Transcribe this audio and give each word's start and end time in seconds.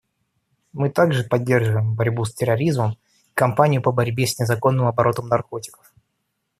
Мы 0.73 0.89
также 0.89 1.23
поддерживаем 1.23 1.93
борьбу 1.93 2.25
с 2.25 2.33
терроризмом 2.33 2.93
и 2.93 2.97
кампанию 3.35 3.83
по 3.83 3.91
борьбе 3.91 4.25
с 4.25 4.39
незаконным 4.39 4.87
оборотом 4.87 5.27
наркотиков. 5.27 5.93